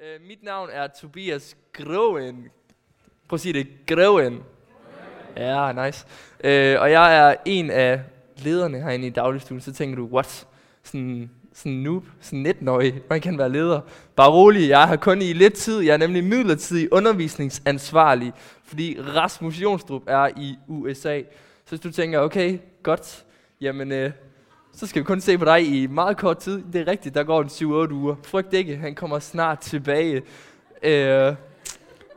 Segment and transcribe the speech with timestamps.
[0.00, 2.48] Uh, mit navn er Tobias Groen.
[3.28, 3.66] Prøv at sige det.
[3.86, 4.42] Groen.
[5.36, 6.06] Ja, nice.
[6.44, 8.00] Uh, og jeg er en af
[8.36, 9.60] lederne herinde i dagligstuen.
[9.60, 10.46] Så tænker du, what?
[10.82, 13.80] Sådan, sådan noob, sådan 19-årig, man kan være leder.
[14.16, 15.80] Bare rolig, jeg har kun i lidt tid.
[15.80, 18.32] Jeg er nemlig midlertidig undervisningsansvarlig,
[18.64, 21.22] fordi Rasmus Jonstrup er i USA.
[21.64, 23.24] Så hvis du tænker, okay, godt,
[23.60, 24.12] jamen øh,
[24.72, 26.64] så skal vi kun se på dig i meget kort tid.
[26.72, 28.16] Det er rigtigt, der går en 7-8 uger.
[28.22, 30.22] Frygt ikke, han kommer snart tilbage.
[30.82, 31.34] Øh,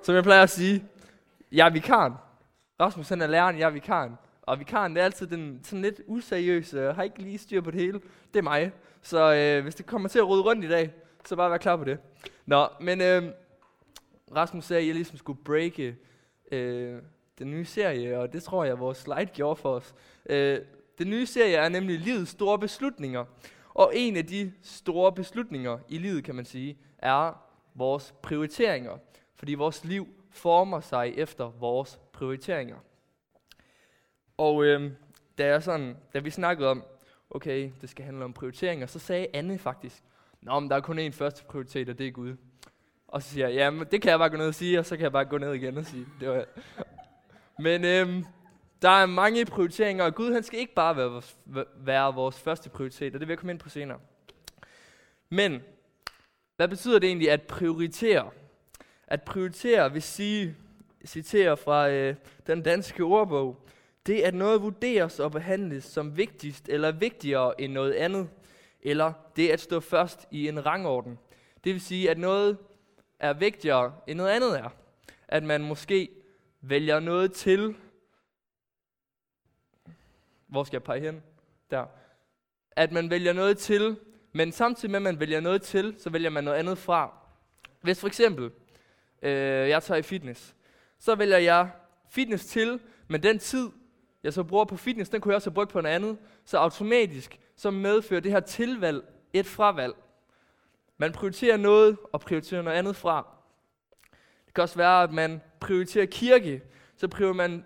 [0.03, 0.83] som jeg plejer at sige,
[1.51, 2.13] jeg er vikaren.
[2.79, 4.11] Rasmus han er læreren, jeg er vikaren.
[4.41, 7.71] Og vikaren det er altid den sådan lidt useriøse, øh, har ikke lige styr på
[7.71, 8.01] det hele.
[8.33, 8.71] Det er mig.
[9.01, 10.93] Så øh, hvis det kommer til at rode rundt i dag,
[11.25, 11.97] så bare vær klar på det.
[12.45, 13.23] Nå, men øh,
[14.35, 15.95] Rasmus sagde, at jeg ligesom skulle breake
[16.51, 17.01] øh,
[17.39, 19.95] den nye serie, og det tror jeg, vores slide gjorde for os.
[20.29, 20.59] Øh,
[20.97, 23.25] den nye serie er nemlig livets store beslutninger.
[23.73, 27.43] Og en af de store beslutninger i livet, kan man sige, er
[27.75, 28.97] vores prioriteringer.
[29.35, 32.77] Fordi vores liv former sig efter vores prioriteringer.
[34.37, 34.91] Og øh,
[35.37, 36.83] da, jeg sådan, da vi snakkede om,
[37.29, 40.03] okay, det skal handle om prioriteringer, så sagde Anne faktisk,
[40.41, 42.35] Nå, men der er kun én første prioritet, og det er Gud.
[43.07, 44.95] Og så siger jeg, jamen det kan jeg bare gå ned og sige, og så
[44.95, 46.45] kan jeg bare gå ned igen og sige, det var
[47.59, 48.25] Men øhm,
[48.83, 51.37] der er mange prioriteringer, og Gud han skal ikke bare være vores,
[51.75, 53.99] være vores første prioritet, og det vil jeg komme ind på senere.
[55.29, 55.61] Men,
[56.55, 58.29] hvad betyder det egentlig at prioritere?
[59.07, 60.55] At prioritere vil sige,
[61.05, 62.15] citerer fra øh,
[62.47, 63.67] den danske ordbog,
[64.05, 68.29] det er, at noget vurderes og behandles som vigtigst eller vigtigere end noget andet,
[68.81, 71.19] eller det at stå først i en rangorden.
[71.63, 72.57] Det vil sige, at noget
[73.19, 74.69] er vigtigere end noget andet er.
[75.27, 76.09] At man måske
[76.61, 77.75] vælger noget til.
[80.53, 81.23] Hvor skal jeg pege hen?
[81.71, 81.85] Der.
[82.71, 83.97] At man vælger noget til,
[84.31, 87.13] men samtidig med, at man vælger noget til, så vælger man noget andet fra.
[87.81, 88.51] Hvis for eksempel,
[89.21, 90.55] øh, jeg tager i fitness,
[90.99, 91.69] så vælger jeg
[92.09, 93.69] fitness til, men den tid,
[94.23, 96.17] jeg så bruger på fitness, den kunne jeg også have brugt på noget andet.
[96.45, 99.03] Så automatisk, så medfører det her tilvalg
[99.33, 99.93] et fravalg.
[100.97, 103.27] Man prioriterer noget og prioriterer noget andet fra.
[104.45, 106.61] Det kan også være, at man prioriterer kirke.
[106.97, 107.65] Så prioriterer man,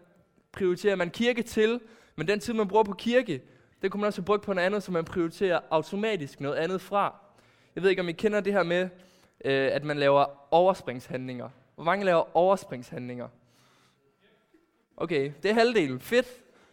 [0.51, 1.81] prioriterer man kirke til,
[2.17, 3.41] men den tid, man bruger på kirke,
[3.81, 6.81] det kunne man også have brugt på noget andet, så man prioriterer automatisk noget andet
[6.81, 7.15] fra.
[7.75, 8.89] Jeg ved ikke, om I kender det her med,
[9.45, 11.49] øh, at man laver overspringshandlinger.
[11.75, 13.27] Hvor mange laver overspringshandlinger?
[14.97, 15.99] Okay, det er halvdelen.
[15.99, 16.27] Fedt.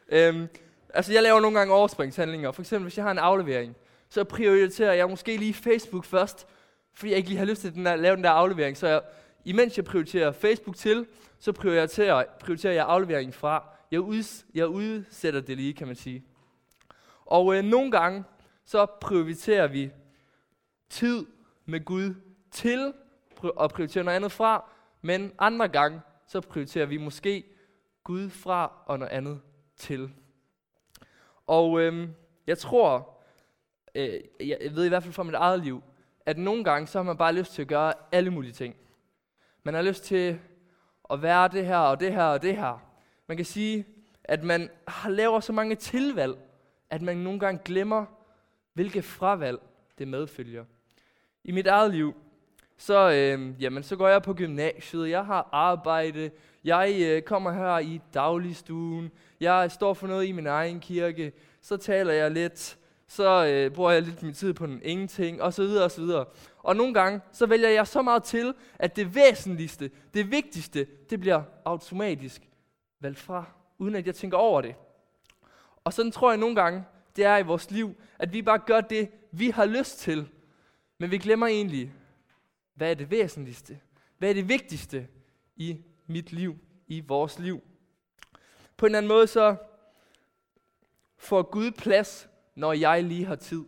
[0.09, 0.47] Øhm,
[0.95, 2.53] altså, jeg laver nogle gange overspringshandlinger.
[2.53, 3.77] For eksempel, hvis jeg har en aflevering,
[4.09, 6.47] så prioriterer jeg måske lige Facebook først,
[6.95, 8.77] fordi jeg ikke lige har lyst til den der, lave den der aflevering.
[8.77, 9.01] Så jeg,
[9.45, 11.07] imens jeg prioriterer Facebook til,
[11.39, 13.74] så prioriterer, prioriterer jeg afleveringen fra.
[13.95, 16.25] Jeg, uds, jeg udsætter det lige, kan man sige.
[17.25, 18.25] Og øh, nogle gange,
[18.65, 19.91] så prioriterer vi
[20.89, 21.27] tid
[21.65, 22.15] med Gud
[22.51, 22.93] til
[23.61, 24.71] at prioritere noget andet fra,
[25.03, 27.45] men andre gange, så prioriterer vi måske
[28.05, 29.41] Gud fra og noget andet
[29.77, 30.13] til.
[31.47, 32.09] Og øh,
[32.47, 33.19] jeg tror,
[33.95, 35.83] øh, jeg ved i hvert fald fra mit eget liv,
[36.27, 38.77] at nogle gange så har man bare lyst til at gøre alle mulige ting.
[39.63, 40.41] Man har lyst til
[41.11, 42.84] at være det her og det her og det her.
[43.27, 43.87] Man kan sige,
[44.25, 46.37] at man har laver så mange tilvalg,
[46.91, 48.05] at man nogle gange glemmer,
[48.73, 49.59] hvilke fravalg
[49.99, 50.65] det medfølger.
[51.45, 52.15] I mit eget liv,
[52.77, 56.31] så, øh, jamen, så går jeg på gymnasiet, jeg har arbejde,
[56.65, 59.11] jeg øh, kommer her i dagligstuen,
[59.41, 63.91] jeg står for noget i min egen kirke, så taler jeg lidt, så øh, bruger
[63.91, 66.25] jeg lidt min tid på den ingenting, og så videre og så videre.
[66.59, 71.21] Og nogle gange, så vælger jeg så meget til, at det væsentligste, det vigtigste, det
[71.21, 72.43] bliver automatisk
[73.05, 73.45] valgt fra,
[73.79, 74.75] uden at jeg tænker over det.
[75.85, 76.85] Og sådan tror jeg nogle gange,
[77.17, 80.29] det er i vores liv, at vi bare gør det, vi har lyst til,
[80.99, 81.93] men vi glemmer egentlig,
[82.75, 83.81] hvad er det væsentligste?
[84.19, 85.09] Hvad er det vigtigste
[85.57, 87.63] i mit liv, i vores liv?
[88.77, 89.57] På en eller anden måde så
[91.17, 93.65] får Gud plads, når jeg lige har tid.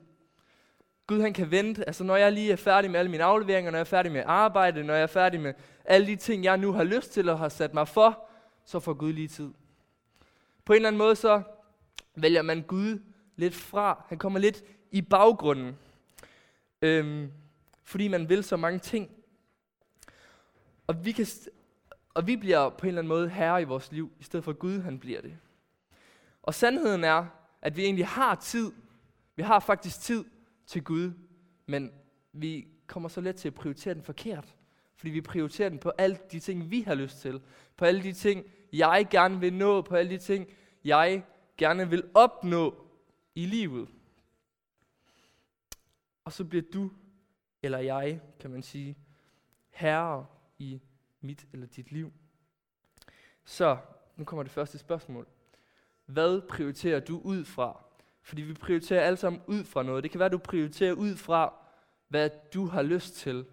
[1.07, 3.79] Gud han kan vente, altså når jeg lige er færdig med alle mine afleveringer, når
[3.79, 5.55] jeg er færdig med arbejde, når jeg er færdig med
[5.85, 8.26] alle de ting, jeg nu har lyst til og har sat mig for,
[8.67, 9.51] så får Gud lige tid.
[10.65, 11.43] På en eller anden måde så
[12.15, 13.03] vælger man Gud
[13.37, 14.05] lidt fra.
[14.09, 15.77] Han kommer lidt i baggrunden.
[16.83, 17.33] Øhm,
[17.83, 19.11] fordi man vil så mange ting.
[20.87, 21.27] Og vi, kan,
[22.15, 24.53] og vi bliver på en eller anden måde herre i vores liv, i stedet for
[24.53, 25.39] Gud han bliver det.
[26.43, 27.27] Og sandheden er,
[27.63, 28.73] at vi egentlig har tid.
[29.37, 30.25] Vi har faktisk tid
[30.67, 31.13] til Gud,
[31.67, 31.93] men
[32.33, 34.55] vi kommer så let til at prioritere den forkert.
[34.97, 37.43] Fordi vi prioriterer den på alle de ting, vi har lyst til.
[37.77, 39.83] På alle de ting, jeg gerne vil nå.
[39.83, 40.49] På alle de ting,
[40.85, 41.25] jeg
[41.59, 42.87] gerne vil opnå
[43.35, 43.89] i livet.
[46.25, 46.91] Og så bliver du
[47.63, 48.99] eller jeg, kan man sige,
[49.71, 50.27] herre
[50.59, 50.81] i
[51.21, 52.13] mit eller dit liv.
[53.45, 53.79] Så,
[54.17, 55.27] nu kommer det første spørgsmål.
[56.07, 57.85] Hvad prioriterer du ud fra?
[58.23, 60.03] Fordi vi prioriterer alle sammen ud fra noget.
[60.03, 61.55] Det kan være, du prioriterer ud fra,
[62.09, 63.47] hvad du har lyst til.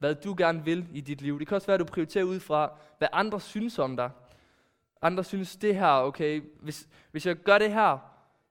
[0.00, 1.38] Hvad du gerne vil i dit liv.
[1.38, 4.10] Det kan også være, at du prioriterer ud fra, hvad andre synes om dig.
[5.02, 7.98] Andre synes det her, okay, hvis, hvis jeg gør det her,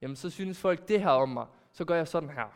[0.01, 1.45] jamen så synes folk det her om mig.
[1.71, 2.53] Så gør jeg sådan her.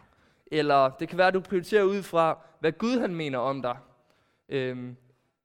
[0.48, 3.78] Eller det kan være, at du prioriterer ud fra, hvad Gud han mener om dig.
[4.50, 4.96] Øhm,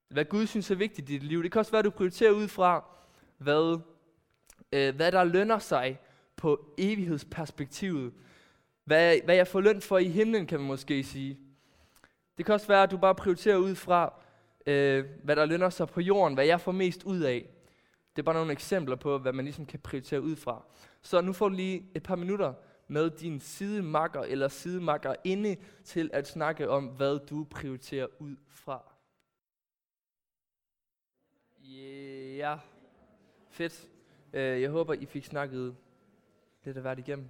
[0.09, 1.43] hvad Gud synes er vigtigt i dit liv.
[1.43, 2.85] Det kan også være, at du prioriterer ud fra,
[3.39, 3.81] hvad,
[4.73, 5.99] øh, hvad der lønner sig
[6.37, 8.12] på evighedsperspektivet.
[8.85, 11.39] Hvad, hvad jeg får løn for i himlen, kan man måske sige.
[12.38, 14.12] Det kan også være, at du bare prioriterer ud fra,
[14.67, 17.49] øh, hvad der lønner sig på jorden, hvad jeg får mest ud af.
[18.17, 20.64] Det er bare nogle eksempler på, hvad man ligesom kan prioritere ud fra.
[21.02, 22.55] Så nu får du lige et par minutter
[22.88, 28.82] med din sidemakker eller sidemakker inde til at snakke om, hvad du prioriterer ud fra.
[31.61, 32.58] Ja, yeah.
[33.50, 33.88] fedt.
[34.32, 35.76] Øh, jeg håber, I fik snakket
[36.64, 37.29] lidt af hvert igennem.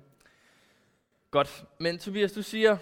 [1.30, 2.76] Godt, men Tobias, du siger,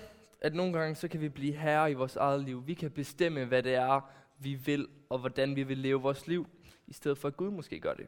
[0.47, 2.67] at nogle gange så kan vi blive herre i vores eget liv.
[2.67, 4.01] Vi kan bestemme, hvad det er,
[4.39, 6.47] vi vil, og hvordan vi vil leve vores liv,
[6.87, 8.07] i stedet for at Gud måske gør det.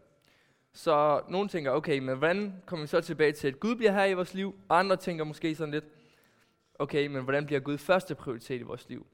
[0.73, 4.05] Så nogen tænker, okay, men hvordan kommer vi så tilbage til, at Gud bliver her
[4.05, 4.55] i vores liv?
[4.69, 5.85] Og andre tænker måske sådan lidt,
[6.79, 9.07] okay, men hvordan bliver Gud første prioritet i vores liv?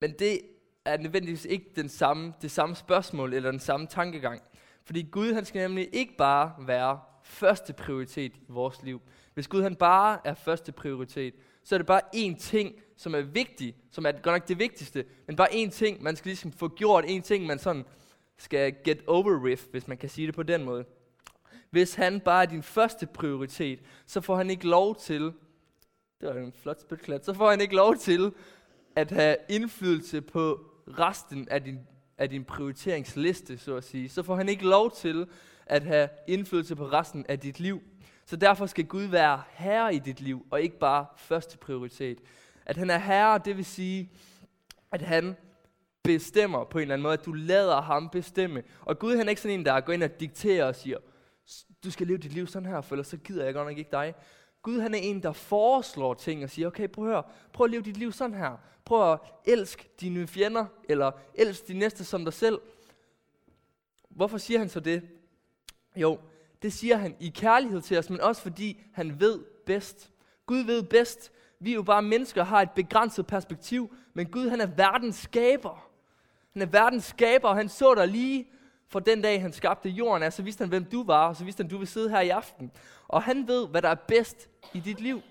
[0.00, 0.40] Men det
[0.84, 4.42] er nødvendigvis ikke den samme, det samme spørgsmål eller den samme tankegang.
[4.84, 9.02] Fordi Gud han skal nemlig ikke bare være første prioritet i vores liv.
[9.34, 13.20] Hvis Gud han bare er første prioritet, så er det bare én ting, som er
[13.20, 16.68] vigtig, som er godt nok det vigtigste, men bare én ting, man skal ligesom få
[16.68, 17.84] gjort, én ting, man sådan
[18.38, 20.84] skal get over with, hvis man kan sige det på den måde.
[21.70, 25.22] Hvis han bare er din første prioritet, så får han ikke lov til,
[26.20, 28.32] det var en flot spytklat, så får han ikke lov til
[28.96, 31.78] at have indflydelse på resten af din,
[32.18, 34.08] af din prioriteringsliste, så at sige.
[34.08, 35.26] Så får han ikke lov til
[35.66, 37.82] at have indflydelse på resten af dit liv.
[38.32, 42.18] Så derfor skal Gud være herre i dit liv, og ikke bare første prioritet.
[42.66, 44.10] At han er herre, det vil sige,
[44.92, 45.36] at han
[46.02, 48.62] bestemmer på en eller anden måde, at du lader ham bestemme.
[48.80, 50.98] Og Gud han er ikke sådan en, der går ind og dikterer og siger,
[51.84, 53.90] du skal leve dit liv sådan her, for ellers så gider jeg godt nok ikke
[53.92, 54.14] dig.
[54.62, 57.70] Gud han er en, der foreslår ting og siger, okay, prøv at høre, prøv at
[57.70, 58.56] leve dit liv sådan her.
[58.84, 62.60] Prøv at elske dine fjender, eller elsk de næste som dig selv.
[64.08, 65.02] Hvorfor siger han så det?
[65.96, 66.18] Jo,
[66.62, 70.10] det siger han i kærlighed til os, men også fordi han ved bedst.
[70.46, 71.32] Gud ved bedst.
[71.58, 75.88] Vi er jo bare mennesker, har et begrænset perspektiv, men Gud han er verdens skaber.
[76.52, 78.48] Han er verdens skaber, og han så dig lige
[78.88, 80.22] for den dag, han skabte jorden.
[80.22, 82.28] Altså vidste han, hvem du var, og så vidste han, du vil sidde her i
[82.28, 82.72] aften.
[83.08, 85.22] Og han ved, hvad der er bedst i dit liv.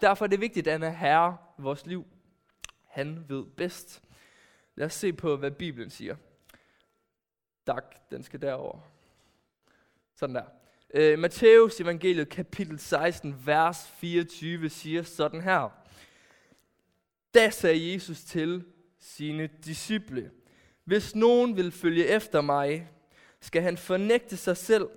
[0.00, 2.06] Derfor er det vigtigt, at han er herre i vores liv.
[2.86, 4.02] Han ved bedst.
[4.74, 6.16] Lad os se på, hvad Bibelen siger.
[7.66, 8.78] Tak, den skal derover.
[10.20, 10.44] Sådan der.
[10.94, 15.68] Øh, Matthæus evangeliet kapitel 16, vers 24 siger sådan her.
[17.34, 18.64] Da sagde Jesus til
[18.98, 20.30] sine disciple,
[20.84, 22.90] hvis nogen vil følge efter mig,
[23.40, 24.88] skal han fornægte sig selv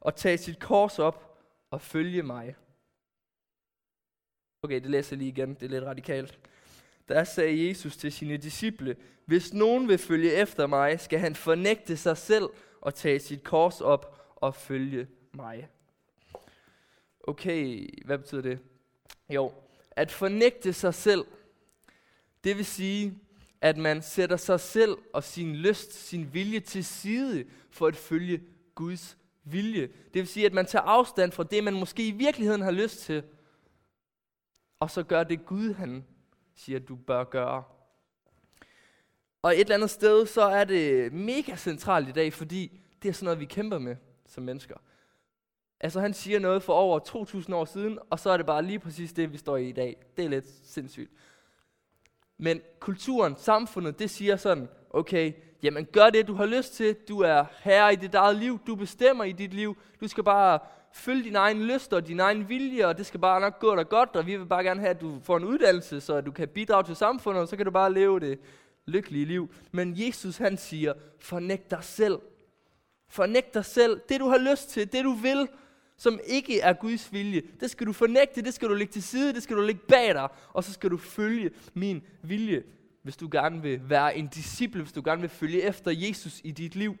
[0.00, 1.38] og tage sit kors op
[1.70, 2.56] og følge mig.
[4.62, 5.54] Okay, det læser jeg lige igen.
[5.54, 6.38] Det er lidt radikalt.
[7.08, 11.96] Der sagde Jesus til sine disciple, hvis nogen vil følge efter mig, skal han fornægte
[11.96, 12.48] sig selv
[12.80, 15.68] og tage sit kors op at følge mig.
[17.20, 18.58] Okay, hvad betyder det?
[19.30, 19.52] Jo,
[19.90, 21.24] at fornægte sig selv,
[22.44, 23.18] det vil sige,
[23.60, 28.42] at man sætter sig selv og sin lyst, sin vilje til side for at følge
[28.74, 29.82] Guds vilje.
[29.86, 33.00] Det vil sige, at man tager afstand fra det, man måske i virkeligheden har lyst
[33.00, 33.22] til,
[34.80, 36.04] og så gør det Gud, han
[36.54, 37.64] siger, du bør gøre.
[39.42, 43.12] Og et eller andet sted, så er det mega centralt i dag, fordi det er
[43.12, 43.96] sådan noget, vi kæmper med
[44.34, 44.76] som mennesker.
[45.80, 48.78] Altså han siger noget for over 2000 år siden, og så er det bare lige
[48.78, 49.96] præcis det, vi står i i dag.
[50.16, 51.10] Det er lidt sindssygt.
[52.38, 56.96] Men kulturen, samfundet, det siger sådan, okay, jamen gør det, du har lyst til.
[57.08, 58.60] Du er herre i dit eget liv.
[58.66, 59.76] Du bestemmer i dit liv.
[60.00, 60.58] Du skal bare
[60.92, 63.88] følge dine egne lyster og din egen vilje, og det skal bare nok gå dig
[63.88, 66.48] godt, og vi vil bare gerne have, at du får en uddannelse, så du kan
[66.48, 68.38] bidrage til samfundet, og så kan du bare leve det
[68.86, 69.54] lykkelige liv.
[69.72, 72.18] Men Jesus han siger, fornægt dig selv.
[73.14, 74.00] Fornægt dig selv.
[74.08, 75.48] Det du har lyst til, det du vil,
[75.96, 79.34] som ikke er Guds vilje, det skal du fornægte, det skal du lægge til side,
[79.34, 82.64] det skal du lægge bag dig, og så skal du følge min vilje,
[83.02, 86.50] hvis du gerne vil være en disciple, hvis du gerne vil følge efter Jesus i
[86.50, 86.96] dit liv.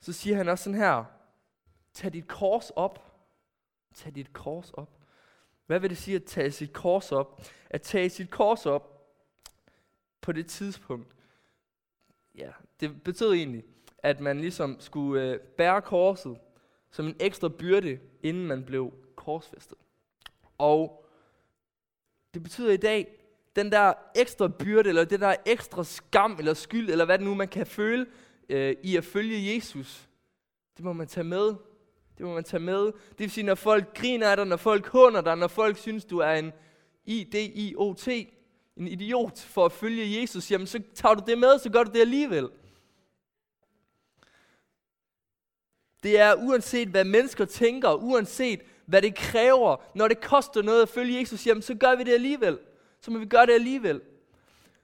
[0.00, 1.04] Så siger han også sådan her,
[1.94, 3.04] tag dit kors op.
[3.94, 4.98] Tag dit kors op.
[5.66, 7.42] Hvad vil det sige at tage sit kors op?
[7.70, 9.14] At tage sit kors op,
[10.20, 11.14] på det tidspunkt,
[12.34, 13.64] ja, det betød egentlig,
[13.98, 16.38] at man ligesom skulle øh, bære korset
[16.90, 19.78] som en ekstra byrde, inden man blev korsfæstet.
[20.58, 21.04] Og
[22.34, 23.06] det betyder i dag,
[23.56, 27.34] den der ekstra byrde, eller det der ekstra skam, eller skyld, eller hvad det nu
[27.34, 28.06] man kan føle
[28.48, 30.08] øh, i at følge Jesus,
[30.76, 31.54] det må man tage med.
[32.18, 32.84] Det må man tage med.
[32.84, 36.04] Det vil sige, når folk griner af dig, når folk hunder dig, når folk synes,
[36.04, 36.52] du er en
[37.06, 38.08] IDIOT,
[38.76, 41.90] en idiot for at følge Jesus, jamen så tager du det med, så gør du
[41.90, 42.48] det alligevel.
[46.02, 50.88] Det er uanset hvad mennesker tænker, uanset hvad det kræver, når det koster noget at
[50.88, 52.58] følge Jesus, jamen så gør vi det alligevel.
[53.00, 54.00] Så må vi gøre det alligevel.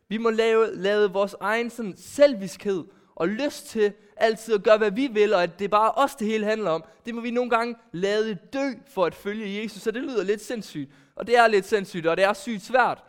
[0.09, 4.91] Vi må lave, lave vores egen sådan selviskhed og lyst til altid at gøre, hvad
[4.91, 6.85] vi vil, og at det er bare os, det hele handler om.
[7.07, 10.41] Det må vi nogle gange lade dø for at følge Jesus, så det lyder lidt
[10.41, 10.91] sindssygt.
[11.17, 13.05] Og det er lidt sindssygt, og det er sygt svært.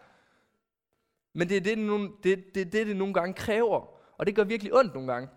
[1.33, 3.87] Men det er det, det, det, det, det, det nogle gange kræver.
[4.17, 5.29] Og det gør virkelig ondt nogle gange.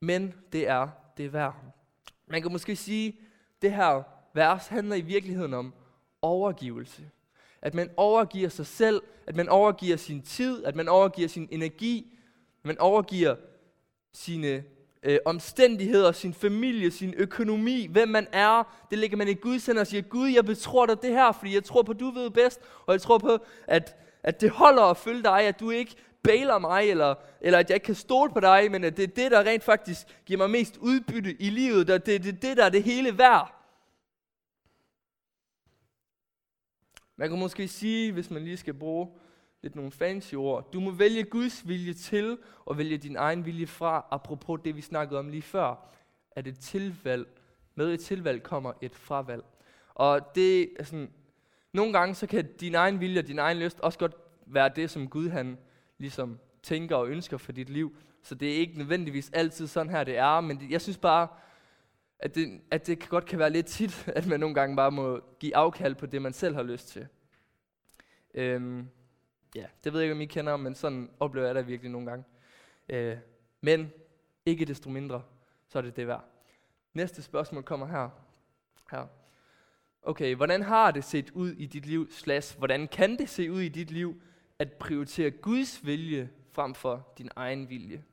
[0.00, 1.54] Men det er det værd.
[2.26, 3.20] Man kan måske sige,
[3.62, 4.02] det her
[4.34, 5.74] vers handler i virkeligheden om
[6.22, 7.10] overgivelse.
[7.62, 12.18] At man overgiver sig selv, at man overgiver sin tid, at man overgiver sin energi,
[12.58, 13.36] at man overgiver
[14.12, 14.64] sine
[15.02, 18.86] øh, omstændigheder, sin familie, sin økonomi, hvem man er.
[18.90, 21.54] Det lægger man i Guds hænder og siger, Gud, jeg betror dig det her, fordi
[21.54, 24.82] jeg tror på, at du ved bedst, og jeg tror på, at, at det holder
[24.82, 28.32] at følge dig, at du ikke bailer mig, eller, eller at jeg ikke kan stole
[28.32, 31.50] på dig, men at det er det, der rent faktisk giver mig mest udbytte i
[31.50, 31.86] livet.
[31.86, 33.54] Det er det, det, det der er det hele værd.
[37.16, 39.08] Man kan måske sige, hvis man lige skal bruge
[39.62, 43.66] lidt nogle fancy ord, du må vælge Guds vilje til, og vælge din egen vilje
[43.66, 45.88] fra, apropos det, vi snakkede om lige før,
[46.30, 47.28] at et tilvalg,
[47.74, 49.44] med et tilvalg kommer et fravalg.
[49.94, 51.10] Og det er sådan,
[51.72, 54.14] nogle gange så kan din egen vilje og din egen lyst også godt
[54.46, 55.58] være det, som Gud han
[56.00, 57.96] ligesom tænker og ønsker for dit liv.
[58.22, 61.28] Så det er ikke nødvendigvis altid sådan her, det er, men det, jeg synes bare,
[62.18, 65.20] at det, at det godt kan være lidt tit, at man nogle gange bare må
[65.40, 67.08] give afkald på det, man selv har lyst til.
[68.34, 68.88] Øhm,
[69.54, 72.06] ja, det ved jeg ikke, om I kender, men sådan oplever jeg det virkelig nogle
[72.06, 72.24] gange.
[72.88, 73.16] Øh,
[73.60, 73.92] men
[74.46, 75.22] ikke desto mindre,
[75.68, 76.24] så er det det værd.
[76.94, 78.08] Næste spørgsmål kommer her.
[78.90, 79.06] her.
[80.02, 83.60] Okay, hvordan har det set ud i dit liv, slash, hvordan kan det se ud
[83.60, 84.22] i dit liv,
[84.60, 88.04] at prioritere Guds vilje frem for din egen vilje?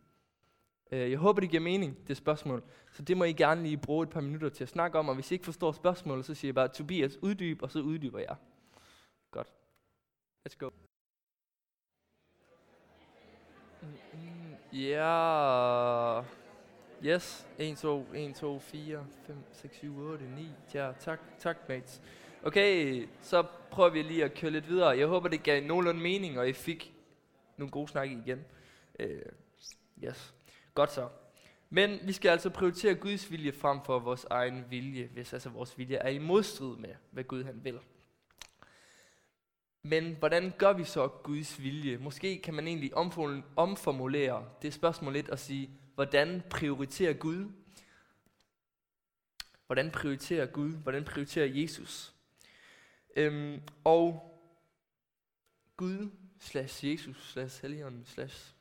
[0.92, 2.64] Øh, jeg håber, det giver mening, det spørgsmål.
[2.92, 5.16] Så det må I gerne lige bruge et par minutter til at snakke om, og
[5.16, 8.36] hvis I ikke forstår spørgsmålet, så siger jeg bare, Tobias, uddyb, og så uddyber jeg.
[9.32, 9.48] Godt.
[10.50, 10.70] Let's go.
[13.82, 16.22] Mm, mm, ja.
[17.06, 17.48] Yes.
[17.58, 20.50] 1, 2, 1, 2, 4, 5, 6, 7, 8, 9.
[20.74, 22.02] Ja, tak, tak, mates.
[22.44, 24.90] Okay, så prøver vi lige at køre lidt videre.
[24.90, 26.94] Jeg håber, det gav nogenlunde mening, og I fik
[27.58, 28.46] nogle gode snakke igen.
[29.00, 29.06] Uh,
[30.04, 30.34] yes.
[30.74, 31.10] Godt så.
[31.70, 35.78] Men vi skal altså prioritere Guds vilje frem for vores egen vilje, hvis altså vores
[35.78, 37.80] vilje er i modstrid med, hvad Gud han vil.
[39.84, 41.98] Men hvordan gør vi så Guds vilje?
[41.98, 42.92] Måske kan man egentlig
[43.56, 47.52] omformulere det spørgsmål lidt og sige, hvordan prioriterer Gud?
[49.66, 50.72] Hvordan prioriterer Gud?
[50.72, 52.14] Hvordan prioriterer Jesus?
[53.18, 54.34] Øhm, og
[55.78, 58.56] Gud slash Jesus slash Helligånden slash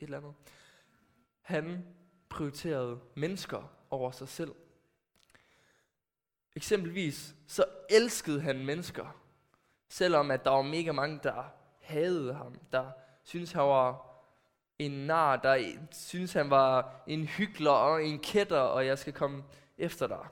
[0.00, 0.34] et eller andet.
[1.40, 1.86] Han
[2.28, 4.54] prioriterede mennesker over sig selv.
[6.56, 9.20] Eksempelvis så elskede han mennesker,
[9.88, 11.44] selvom at der var mega mange, der
[11.80, 12.90] hadede ham, der
[13.24, 14.06] syntes han var
[14.78, 19.44] en nar, der syntes han var en hyggelig og en kætter, og jeg skal komme
[19.78, 20.26] efter dig.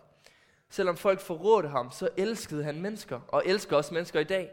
[0.71, 4.51] Selvom folk forrådte ham, så elskede han mennesker, og elsker også mennesker i dag.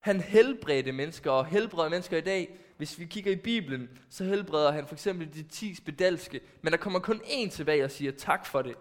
[0.00, 2.58] Han helbredte mennesker, og helbreder mennesker i dag.
[2.76, 6.78] Hvis vi kigger i Bibelen, så helbreder han for eksempel de ti spedalske, men der
[6.78, 8.76] kommer kun én tilbage og siger tak for det.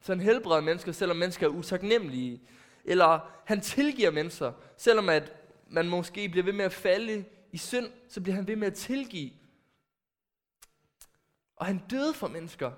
[0.00, 2.42] Så han helbreder mennesker, selvom mennesker er utaknemmelige.
[2.84, 5.32] Eller han tilgiver mennesker, selvom at
[5.68, 8.74] man måske bliver ved med at falde i synd, så bliver han ved med at
[8.74, 9.30] tilgive.
[11.56, 12.72] Og han døde for mennesker.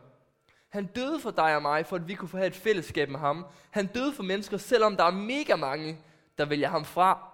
[0.72, 3.20] Han døde for dig og mig, for at vi kunne få have et fællesskab med
[3.20, 3.46] ham.
[3.70, 5.98] Han døde for mennesker, selvom der er mega mange,
[6.38, 7.32] der vælger ham fra.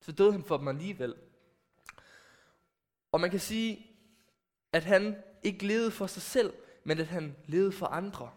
[0.00, 1.14] Så døde han for dem alligevel.
[3.12, 3.86] Og man kan sige,
[4.72, 6.52] at han ikke levede for sig selv,
[6.84, 8.30] men at han levede for andre.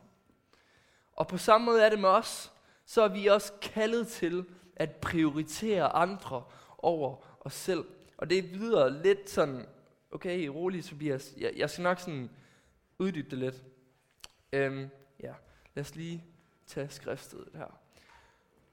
[1.14, 2.52] Og på samme måde er det med os,
[2.86, 6.44] så er vi også kaldet til at prioritere andre
[6.78, 7.86] over os selv.
[8.18, 9.66] Og det lyder lidt sådan,
[10.12, 12.30] okay, rolig Tobias, jeg, jeg skal nok sådan
[13.00, 13.56] uddybe det lidt.
[14.54, 14.90] Øhm,
[15.20, 15.34] ja,
[15.76, 16.24] lad os lige
[16.68, 17.80] tage skriftstedet her.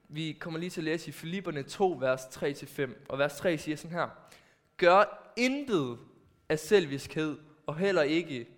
[0.08, 2.90] Vi kommer lige til at læse i Filipperne 2, vers 3-5.
[3.08, 4.08] Og vers 3 siger sådan her.
[4.76, 5.98] Gør intet
[6.48, 8.48] af selviskhed, og heller ikke,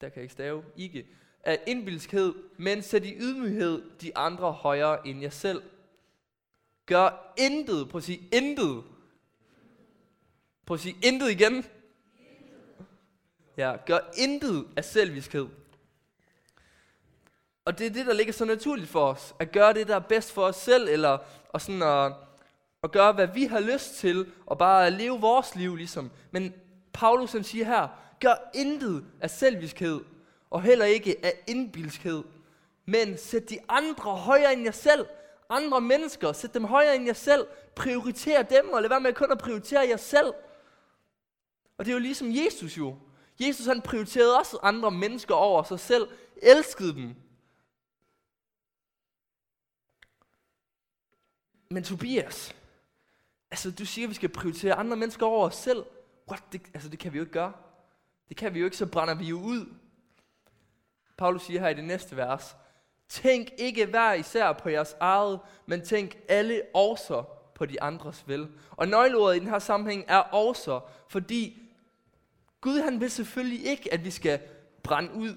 [0.00, 1.06] der kan jeg ikke stave, ikke,
[1.42, 5.62] af indbilskhed, men sæt i ydmyghed de andre højere end jer selv.
[6.86, 8.84] Gør intet, prøv at sige intet.
[10.66, 11.64] Prøv at sige intet igen.
[13.56, 15.48] Ja, gør intet af selviskhed.
[17.70, 19.34] Og det er det, der ligger så naturligt for os.
[19.38, 22.12] At gøre det, der er bedst for os selv, eller og sådan at,
[22.82, 26.10] at gøre, hvad vi har lyst til, og bare leve vores liv ligesom.
[26.30, 26.54] Men
[26.92, 27.88] Paulus han siger her,
[28.20, 30.00] gør intet af selviskhed,
[30.50, 32.22] og heller ikke af indbilskhed.
[32.86, 35.06] Men sæt de andre højere end jer selv.
[35.50, 37.46] Andre mennesker, sæt dem højere end jer selv.
[37.76, 40.32] Prioriter dem, og lad være med kun at prioritere jer selv.
[41.78, 42.96] Og det er jo ligesom Jesus jo.
[43.40, 46.08] Jesus han prioriterede også andre mennesker over sig selv,
[46.42, 47.14] elskede dem.
[51.70, 52.56] Men Tobias,
[53.50, 55.84] altså du siger, at vi skal prioritere andre mennesker over os selv.
[56.28, 56.42] What?
[56.52, 57.52] Det, altså det kan vi jo ikke gøre.
[58.28, 59.66] Det kan vi jo ikke, så brænder vi jo ud.
[61.18, 62.56] Paulus siger her i det næste vers,
[63.10, 67.24] Tænk ikke hver især på jeres eget, men tænk alle også
[67.54, 68.48] på de andres vel.
[68.70, 71.62] Og nøgleordet i den her sammenhæng er også, fordi
[72.60, 74.40] Gud han vil selvfølgelig ikke, at vi skal
[74.82, 75.36] brænde ud.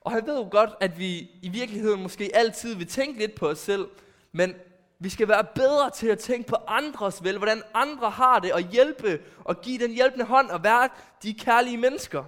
[0.00, 3.48] Og han ved jo godt, at vi i virkeligheden måske altid vil tænke lidt på
[3.48, 3.88] os selv,
[4.32, 4.54] men
[4.98, 8.60] vi skal være bedre til at tænke på andres vel, hvordan andre har det, og
[8.60, 10.88] hjælpe og give den hjælpende hånd og være
[11.22, 12.24] de kærlige mennesker.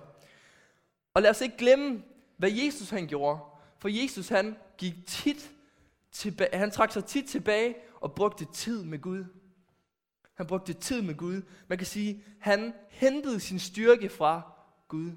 [1.15, 2.03] Og lad os ikke glemme,
[2.37, 3.41] hvad Jesus han gjorde.
[3.79, 5.51] For Jesus han gik tit
[6.13, 9.25] tilbage, han trak sig tit tilbage og brugte tid med Gud.
[10.35, 11.43] Han brugte tid med Gud.
[11.69, 14.43] Man kan sige, han hentede sin styrke fra
[14.89, 15.13] Gud.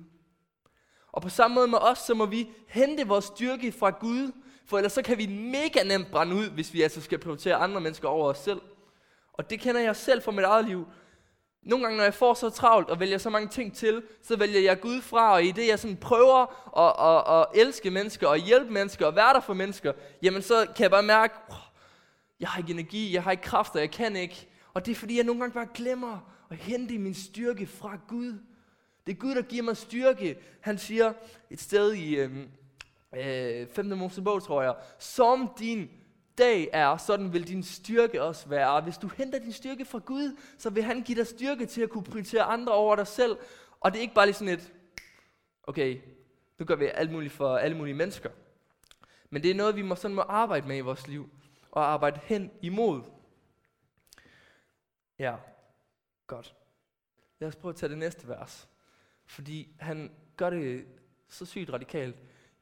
[1.12, 4.31] Og på samme måde med os, så må vi hente vores styrke fra Gud,
[4.65, 7.82] for ellers så kan vi mega nemt brænde ud, hvis vi altså skal prioritere andre
[7.82, 8.62] mennesker over os selv.
[9.34, 10.88] Og det kender jeg selv fra mit eget liv.
[11.63, 14.60] Nogle gange, når jeg får så travlt og vælger så mange ting til, så vælger
[14.60, 18.38] jeg Gud fra, og i det jeg sådan prøver at, at, at elske mennesker og
[18.38, 21.56] hjælpe mennesker og være der for mennesker, jamen så kan jeg bare mærke, oh,
[22.39, 24.47] jeg har ikke energi, jeg har ikke kræfter, jeg kan ikke.
[24.73, 28.39] Og det er fordi, jeg nogle gange bare glemmer at hente min styrke fra Gud.
[29.06, 30.38] Det er Gud, der giver mig styrke.
[30.62, 31.13] Han siger
[31.49, 32.49] et sted i øhm,
[33.17, 33.86] øh, 5.
[33.86, 35.89] Mosebog, tror jeg, som din
[36.38, 38.82] dag er, sådan vil din styrke også være.
[38.82, 41.89] Hvis du henter din styrke fra Gud, så vil han give dig styrke til at
[41.89, 43.38] kunne prioritere andre over dig selv.
[43.80, 44.73] Og det er ikke bare lige sådan et,
[45.63, 46.02] okay,
[46.60, 48.30] nu gør vi alt muligt for alle mulige mennesker.
[49.30, 51.30] Men det er noget, vi må sådan må arbejde med i vores liv,
[51.71, 53.02] og arbejde hen imod.
[55.19, 55.36] Ja,
[56.28, 56.56] godt.
[57.39, 58.69] Lad os prøve at tage det næste vers.
[59.26, 60.86] Fordi han gør det
[61.30, 62.15] så sygt radikalt.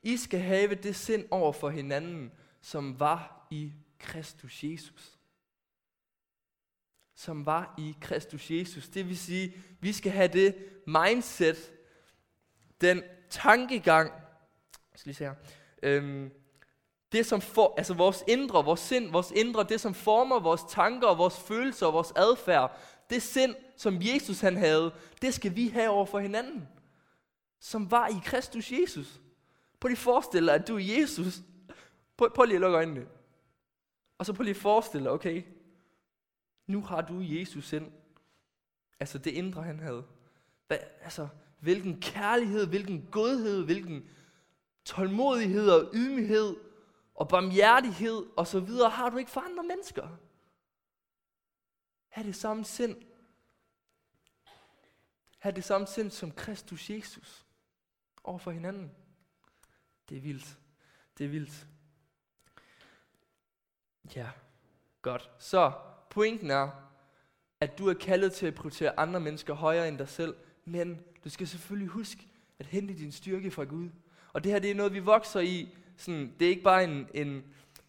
[0.04, 5.18] I skal have det sind over for hinanden, som var i Kristus Jesus.
[7.16, 8.90] Som var i Kristus Jesus.
[8.90, 10.56] Det vil sige, vi skal have det
[10.88, 11.74] mindset,
[12.82, 14.12] den tankegang,
[14.96, 15.36] skal lige se her,
[15.84, 16.32] øhm,
[17.12, 21.16] det som for, altså vores indre, vores sind, vores indre, det som former vores tanker,
[21.16, 25.90] vores følelser og vores adfærd, det sind, som Jesus han havde, det skal vi have
[25.90, 26.68] over for hinanden.
[27.60, 29.22] Som var i Kristus Jesus.
[29.82, 31.41] Prøv lige at forestille dig, at du er Jesus.
[32.17, 33.08] Prøv, prøv lige at lukke øjnene.
[34.17, 35.44] Og så prøv lige at forestille dig, okay,
[36.67, 37.91] nu har du Jesus ind.
[39.00, 40.06] Altså det indre, han havde.
[40.67, 41.28] Hvad, altså,
[41.60, 44.10] hvilken kærlighed, hvilken godhed, hvilken
[44.86, 46.56] tålmodighed og ydmyghed
[47.15, 50.08] og barmhjertighed og så videre har du ikke for andre mennesker.
[52.08, 52.96] Ha' det samme sind.
[55.39, 57.46] Ha' det samme sind som Kristus Jesus
[58.24, 58.91] over for hinanden.
[60.12, 60.58] Det er vildt.
[61.17, 61.67] Det er vildt.
[64.15, 64.28] Ja,
[65.02, 65.30] godt.
[65.39, 65.71] Så
[66.10, 66.69] pointen er,
[67.60, 71.30] at du er kaldet til at prioritere andre mennesker højere end dig selv, men du
[71.30, 72.28] skal selvfølgelig huske
[72.60, 73.89] at hente din styrke fra Gud.
[74.34, 75.76] Og det her, det er noget, vi vokser i.
[75.97, 77.43] Sådan, det er ikke bare en, en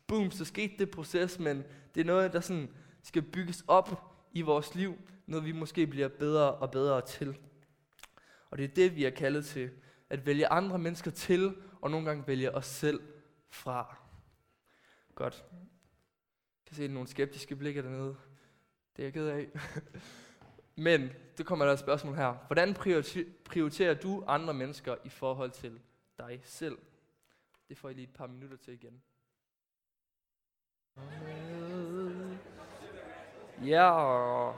[0.06, 2.68] boom, så skete det proces, men det er noget, der sådan
[3.02, 4.98] skal bygges op i vores liv.
[5.26, 7.38] Noget, vi måske bliver bedre og bedre til.
[8.50, 9.70] Og det er det, vi er kaldet til.
[10.11, 13.01] At vælge andre mennesker til, og nogle gange vælge os selv
[13.49, 13.97] fra.
[15.14, 15.45] Godt
[16.66, 18.16] kan se nogle skeptiske blikke dernede.
[18.97, 19.49] Det er jeg ked af.
[20.87, 22.33] Men, det kommer der et spørgsmål her.
[22.33, 22.75] Hvordan
[23.45, 25.81] prioriterer du andre mennesker i forhold til
[26.18, 26.79] dig selv?
[27.68, 29.03] Det får I lige et par minutter til igen.
[33.64, 34.53] Ja,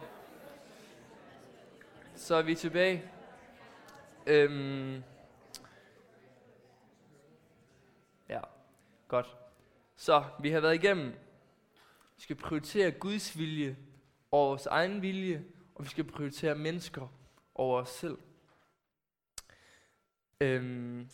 [2.15, 3.11] så er vi tilbage.
[4.27, 5.03] Øhm,
[8.29, 8.41] ja,
[9.09, 9.37] godt.
[9.97, 11.13] Så vi har været igennem
[12.17, 13.77] Vi skal prioritere Guds vilje
[14.31, 17.09] over vores egen vilje, og vi skal prioritere mennesker
[17.55, 18.19] over os selv.
[20.41, 21.09] Øhm,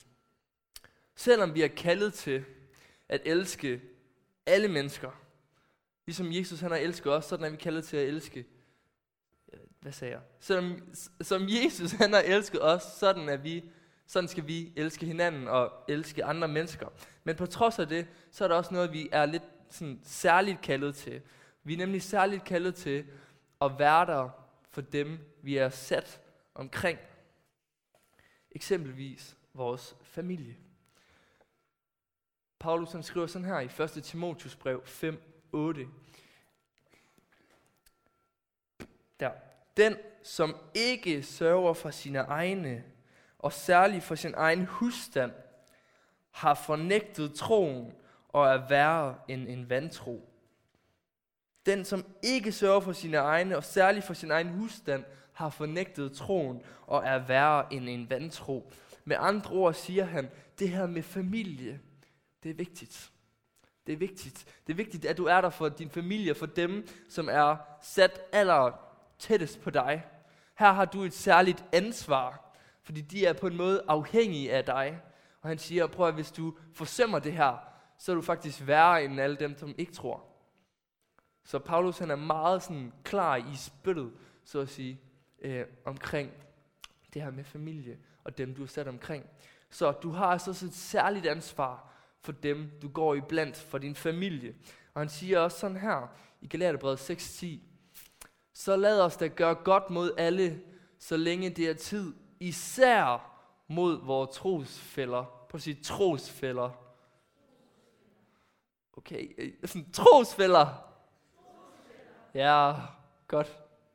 [1.14, 2.44] selvom vi er kaldet til
[3.08, 3.82] at elske
[4.46, 5.10] alle mennesker,
[6.06, 8.46] ligesom Jesus han har elsket os, sådan er vi kaldet til at elske
[9.80, 10.22] hvad sagde jeg?
[10.40, 13.64] Som, som Jesus han har elsket os, sådan er vi,
[14.10, 16.88] sådan skal vi elske hinanden og elske andre mennesker.
[17.24, 20.60] Men på trods af det, så er der også noget, vi er lidt sådan, særligt
[20.60, 21.22] kaldet til.
[21.62, 23.06] Vi er nemlig særligt kaldet til
[23.60, 24.28] at være der
[24.70, 26.20] for dem, vi er sat
[26.54, 26.98] omkring.
[28.50, 30.56] Eksempelvis vores familie.
[32.58, 34.04] Paulus han skriver sådan her i 1.
[34.04, 35.88] Timotius brev 5, 8.
[39.20, 39.32] Der.
[39.76, 42.84] Den, som ikke sørger for sine egne,
[43.40, 45.32] og særligt for sin egen husstand,
[46.30, 47.92] har fornægtet troen
[48.28, 50.28] og er værre end en vantro.
[51.66, 56.12] Den, som ikke sørger for sine egne, og særligt for sin egen husstand, har fornægtet
[56.12, 58.72] troen og er værre end en vantro.
[59.04, 61.80] Med andre ord siger han, det her med familie,
[62.42, 63.10] det er vigtigt.
[63.86, 64.44] Det er vigtigt.
[64.66, 68.20] Det er vigtigt, at du er der for din familie, for dem, som er sat
[68.32, 68.72] aller
[69.18, 70.04] tættest på dig.
[70.58, 72.49] Her har du et særligt ansvar,
[72.82, 75.00] fordi de er på en måde afhængige af dig.
[75.42, 77.56] Og han siger, prøv at hvis du forsømmer det her,
[77.98, 80.24] så er du faktisk værre end alle dem, som ikke tror.
[81.44, 84.12] Så Paulus han er meget sådan klar i spyttet,
[84.44, 85.00] så at sige,
[85.42, 86.30] øh, omkring
[87.14, 89.26] det her med familie og dem, du er sat omkring.
[89.70, 93.78] Så du har altså også et særligt ansvar for dem, du går i blandt, for
[93.78, 94.54] din familie.
[94.94, 97.46] Og han siger også sådan her i Galaterbrevet 6.10,
[98.52, 100.60] så lad os da gøre godt mod alle,
[100.98, 103.30] så længe det er tid, især
[103.68, 105.46] mod vores trosfælder.
[105.48, 106.70] På sit trosfælder.
[108.96, 110.66] Okay, øh, sådan trosfælder.
[112.34, 112.74] Ja,
[113.28, 113.46] godt.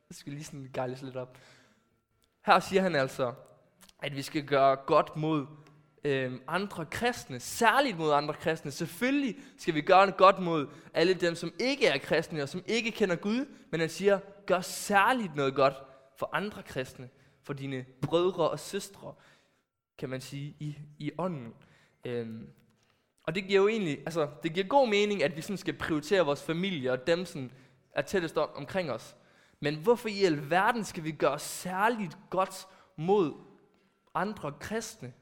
[0.10, 1.38] Jeg skal lige sådan gejles lidt op.
[2.46, 3.34] Her siger han altså,
[4.00, 5.48] at vi skal gøre godt mod
[6.04, 8.72] øh, andre kristne, særligt mod andre kristne.
[8.72, 12.64] Selvfølgelig skal vi gøre det godt mod alle dem, som ikke er kristne og som
[12.68, 15.74] ikke kender Gud, men han siger, gør særligt noget godt
[16.18, 17.10] for andre kristne,
[17.46, 19.14] for dine brødre og søstre,
[19.98, 21.54] kan man sige, i, i ånden.
[22.06, 22.50] Øhm,
[23.24, 26.26] og det giver jo egentlig, altså, det giver god mening, at vi sådan skal prioritere
[26.26, 27.52] vores familie og dem, som
[27.92, 29.16] er tættest om, omkring os.
[29.60, 33.34] Men hvorfor i alverden skal vi gøre særligt godt mod
[34.14, 35.14] andre kristne?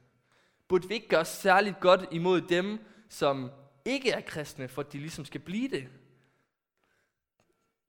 [0.67, 3.51] Burde vi ikke gøre særligt godt imod dem, som
[3.85, 5.87] ikke er kristne, for at de ligesom skal blive det?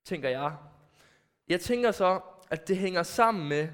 [0.05, 0.57] Tænker jeg.
[1.49, 2.21] Jeg tænker så,
[2.51, 3.69] at det hænger sammen med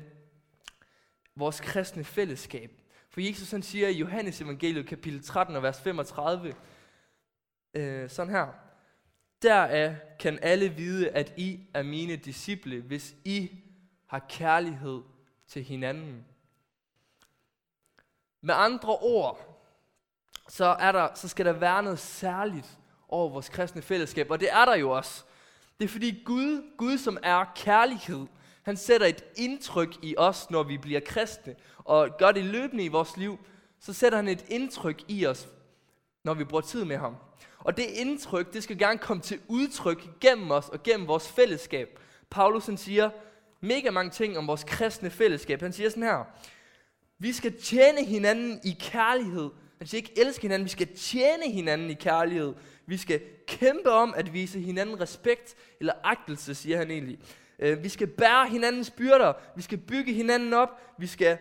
[1.40, 2.70] vores kristne fællesskab.
[3.11, 6.55] For Jesus han siger i Johannes evangeliet kapitel 13 og vers 35,
[7.74, 8.46] øh, sådan her.
[9.42, 13.50] Deraf kan alle vide, at I er mine disciple, hvis I
[14.07, 15.03] har kærlighed
[15.46, 16.24] til hinanden.
[18.40, 19.46] Med andre ord,
[20.48, 24.53] så, er der, så skal der være noget særligt over vores kristne fællesskab, og det
[24.53, 25.24] er der jo også.
[25.79, 28.26] Det er fordi Gud, Gud som er kærlighed,
[28.62, 32.88] han sætter et indtryk i os, når vi bliver kristne, og gør det løbende i
[32.88, 33.38] vores liv,
[33.81, 35.49] så sætter han et indtryk i os,
[36.25, 37.16] når vi bruger tid med ham.
[37.59, 41.99] Og det indtryk, det skal gerne komme til udtryk gennem os og gennem vores fællesskab.
[42.31, 43.11] Paulus han siger
[43.61, 45.61] mega mange ting om vores kristne fællesskab.
[45.61, 46.25] Han siger sådan her,
[47.18, 49.51] vi skal tjene hinanden i kærlighed.
[49.79, 52.55] Han siger ikke elske hinanden, vi skal tjene hinanden i kærlighed.
[52.87, 57.18] Vi skal kæmpe om at vise hinanden respekt eller agtelse, siger han egentlig.
[57.61, 59.33] Øh, vi skal bære hinandens byrder.
[59.57, 60.81] Vi skal bygge hinanden op.
[60.99, 61.38] Vi skal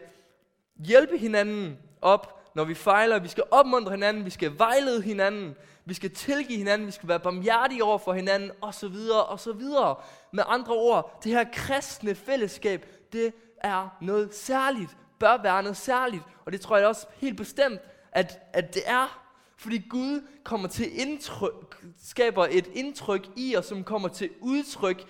[0.86, 3.20] hjælpe hinanden op, når vi fejler.
[3.20, 4.26] Vi skal opmuntre hinanden.
[4.26, 5.56] Vi skal vejlede hinanden.
[5.86, 6.88] Vi skal tilgive hinanden.
[6.88, 8.52] Vi skal være barmhjertige over for hinanden.
[8.62, 9.96] Og så videre, og så videre.
[10.34, 14.98] Med andre ord, det her kristne fællesskab, det er noget særligt.
[15.20, 16.24] Bør være noget særligt.
[16.46, 17.80] Og det tror jeg også helt bestemt,
[18.12, 19.26] at, at det er.
[19.58, 25.06] Fordi Gud kommer til indtryk, skaber et indtryk i os, som kommer til udtryk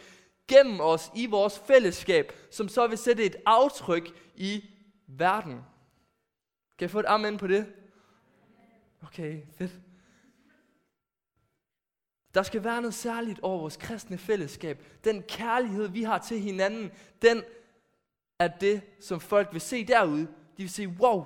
[0.49, 4.69] gennem os i vores fællesskab, som så vil sætte et aftryk i
[5.07, 5.53] verden.
[6.77, 7.73] Kan jeg få et amen på det?
[9.03, 9.79] Okay, fedt.
[12.33, 14.85] Der skal være noget særligt over vores kristne fællesskab.
[15.03, 17.43] Den kærlighed, vi har til hinanden, den
[18.39, 20.27] er det, som folk vil se derude.
[20.57, 21.25] De vil se, wow,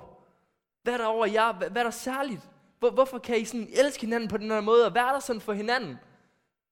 [0.82, 1.52] hvad er der over jer?
[1.52, 2.48] Hvad, hvad er der særligt?
[2.78, 5.40] Hvor, hvorfor kan I sådan elske hinanden på den her måde, og være der sådan
[5.40, 5.90] for hinanden?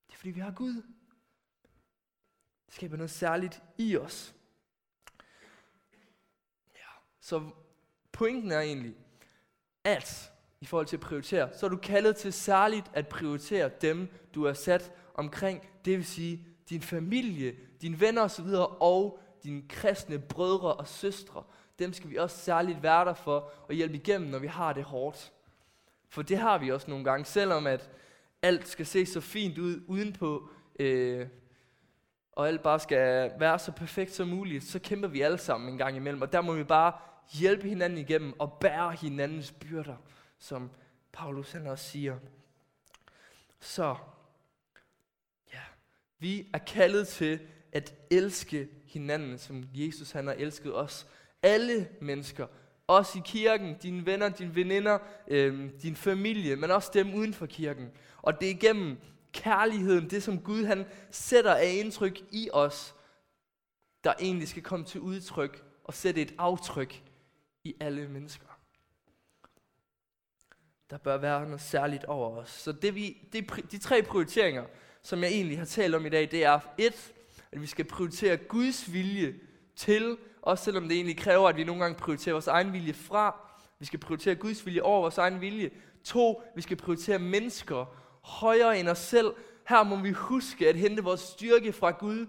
[0.07, 0.81] Det er fordi, vi har Gud.
[2.73, 4.35] Skaber noget særligt i os.
[6.75, 6.89] Ja,
[7.21, 7.49] så
[8.11, 8.95] pointen er egentlig,
[9.83, 10.31] at
[10.61, 14.43] i forhold til at prioritere, så er du kaldet til særligt at prioritere dem, du
[14.43, 18.47] er sat omkring, det vil sige din familie, dine venner osv.,
[18.79, 21.43] og dine kristne brødre og søstre.
[21.79, 24.83] Dem skal vi også særligt være der for og hjælpe igennem, når vi har det
[24.83, 25.33] hårdt.
[26.09, 27.89] For det har vi også nogle gange, selvom at
[28.41, 31.27] alt skal se så fint ud udenpå, øh,
[32.35, 35.77] og alt bare skal være så perfekt som muligt, så kæmper vi alle sammen en
[35.77, 36.21] gang imellem.
[36.21, 36.93] Og der må vi bare
[37.33, 39.95] hjælpe hinanden igennem og bære hinandens byrder,
[40.39, 40.71] som
[41.11, 42.17] Paulus han også siger.
[43.59, 43.95] Så,
[45.53, 45.59] ja,
[46.19, 47.39] vi er kaldet til
[47.71, 51.07] at elske hinanden, som Jesus han har elsket os.
[51.43, 52.47] Alle mennesker,
[52.87, 57.45] også i kirken, dine venner, dine veninder, øh, din familie, men også dem uden for
[57.45, 57.91] kirken.
[58.21, 58.97] Og det er igennem
[59.33, 62.95] kærligheden, det som Gud han sætter af indtryk i os,
[64.03, 67.03] der egentlig skal komme til udtryk og sætte et aftryk
[67.63, 68.47] i alle mennesker.
[70.89, 72.49] Der bør være noget særligt over os.
[72.49, 74.65] Så det vi, det, de tre prioriteringer,
[75.01, 77.13] som jeg egentlig har talt om i dag, det er et,
[77.51, 79.35] at vi skal prioritere Guds vilje
[79.75, 83.49] til, også selvom det egentlig kræver, at vi nogle gange prioriterer vores egen vilje fra.
[83.79, 85.71] Vi skal prioritere Guds vilje over vores egen vilje.
[86.03, 89.33] To, vi skal prioritere mennesker højere end os selv.
[89.69, 92.27] Her må vi huske at hente vores styrke fra Gud,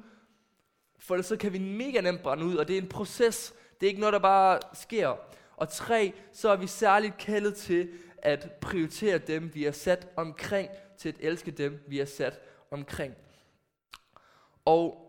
[0.99, 3.55] for så kan vi mega nemt brænde ud, og det er en proces.
[3.81, 5.17] Det er ikke noget, der bare sker.
[5.57, 10.71] Og tre, så er vi særligt kaldet til at prioritere dem, vi er sat omkring,
[10.99, 13.15] til at elske dem, vi er sat omkring.
[14.65, 15.01] Og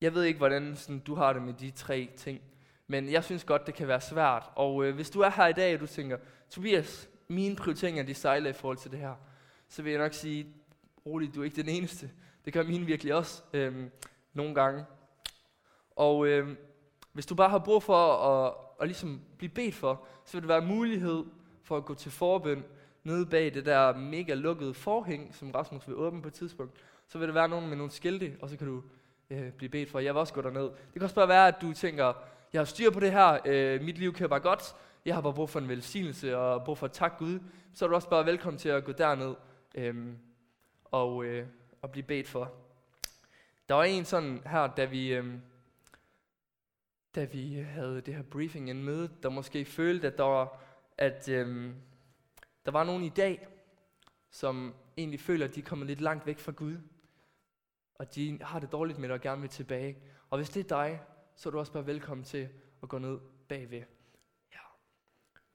[0.00, 2.40] jeg ved ikke, hvordan sådan, du har det med de tre ting,
[2.86, 4.50] men jeg synes godt, det kan være svært.
[4.54, 6.18] Og øh, hvis du er her i dag, og du tænker,
[6.50, 9.14] Tobias, mine prioriteringer, de sejler i forhold til det her,
[9.68, 10.46] så vil jeg nok sige,
[11.06, 12.10] roligt, du er ikke den eneste.
[12.44, 13.90] Det gør mine virkelig også øhm,
[14.32, 14.84] nogle gange.
[15.96, 16.56] Og øhm,
[17.12, 20.48] hvis du bare har brug for at, at ligesom blive bedt for, så vil det
[20.48, 21.24] være mulighed
[21.62, 22.64] for at gå til forbøn
[23.04, 26.72] nede bag det der mega lukkede forhæng, som Rasmus vil åbne på et tidspunkt.
[27.08, 28.82] Så vil der være nogen med nogle skilte, og så kan du
[29.30, 29.98] øh, blive bedt for.
[29.98, 30.62] Jeg vil også gå derned.
[30.62, 32.12] Det kan også bare være, at du tænker,
[32.52, 35.34] jeg har styr på det her, øh, mit liv kører bare godt, jeg har bare
[35.34, 37.40] brug for en velsignelse og brug for at takke Gud.
[37.72, 39.34] Så er du også bare velkommen til at gå derned
[39.74, 40.18] øhm,
[40.84, 41.46] og, øh,
[41.82, 42.52] og blive bedt for.
[43.68, 45.40] Der var en sådan her, da vi, øhm,
[47.14, 50.62] da vi havde det her briefing, en møde, der måske følte, at der var,
[50.98, 51.74] at, øhm,
[52.64, 53.48] der var nogen i dag,
[54.30, 56.76] som egentlig føler, at de er kommet lidt langt væk fra Gud.
[57.94, 59.98] Og de har det dårligt med det og gerne vil tilbage.
[60.30, 61.00] Og hvis det er dig,
[61.36, 62.48] så er du også bare velkommen til
[62.82, 63.82] at gå ned bagved.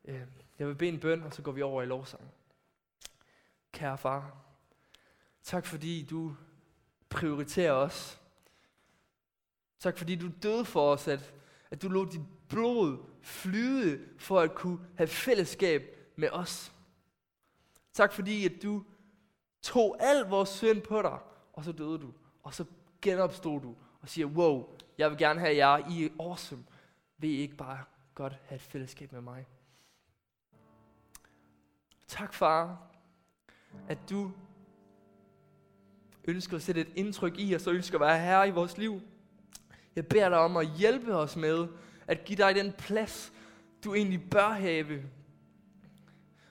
[0.06, 0.22] Øh,
[0.60, 2.32] jeg vil bede en bøn, og så går vi over i lovsang.
[3.72, 4.36] Kære far,
[5.44, 6.36] tak fordi du
[7.10, 8.22] prioriterer os.
[9.80, 11.34] Tak fordi du døde for os, at,
[11.72, 16.72] at du lod dit blod flyde for at kunne have fællesskab med os.
[17.94, 18.84] Tak fordi, at du
[19.62, 21.20] tog al vores synd på dig,
[21.54, 22.14] og så døde du.
[22.44, 22.66] Og så
[23.02, 26.66] genopstod du og siger, wow, jeg vil gerne have jer, I er awesome.
[27.18, 27.84] Vil I ikke bare
[28.16, 29.46] godt have et fællesskab med mig?
[32.08, 32.78] Tak far,
[33.88, 34.32] at du
[36.28, 39.02] ønsker at sætte et indtryk i os, og ønsker at være herre i vores liv.
[39.96, 41.68] Jeg beder dig om at hjælpe os med
[42.08, 43.34] at give dig den plads,
[43.84, 45.04] du egentlig bør have.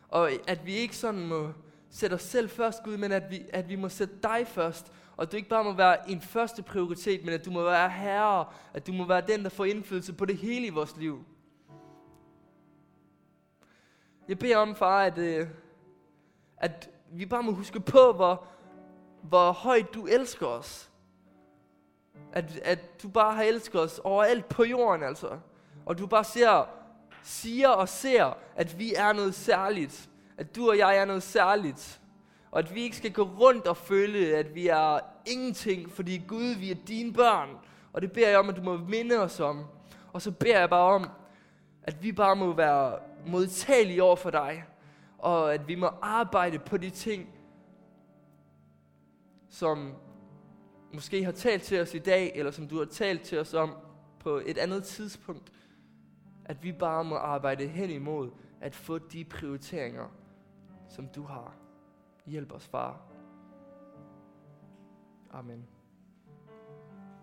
[0.09, 1.53] Og at vi ikke sådan må
[1.91, 5.33] sætte os selv først, Gud, men at vi, at vi må sætte dig først, og
[5.33, 8.87] du ikke bare må være en første prioritet, men at du må være herre, at
[8.87, 11.25] du må være den, der får indflydelse på det hele i vores liv.
[14.29, 15.47] Jeg beder om, far, at, øh,
[16.57, 18.45] at vi bare må huske på, hvor,
[19.23, 20.91] hvor højt du elsker os.
[22.33, 25.39] At, at du bare har elsket os overalt på jorden, altså.
[25.87, 26.69] Og du bare ser,
[27.23, 30.11] siger og ser, at vi er noget særligt.
[30.39, 32.01] At du og jeg er noget særligt.
[32.51, 36.55] Og at vi ikke skal gå rundt og føle, at vi er ingenting, fordi Gud,
[36.55, 37.49] vi er dine børn.
[37.93, 39.65] Og det beder jeg om, at du må minde os om.
[40.13, 41.11] Og så beder jeg bare om,
[41.83, 44.65] at vi bare må være modtagelige over for dig.
[45.19, 47.29] Og at vi må arbejde på de ting,
[49.49, 49.95] som
[50.93, 53.77] måske har talt til os i dag, eller som du har talt til os om
[54.19, 55.53] på et andet tidspunkt.
[56.45, 60.09] At vi bare må arbejde hen imod at få de prioriteringer,
[60.89, 61.57] som du har.
[62.27, 63.01] Hjælp os, far.
[65.31, 65.74] Amen.